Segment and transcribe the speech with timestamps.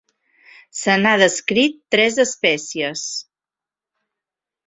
[0.77, 3.05] Se n'ha descrit tres espècies.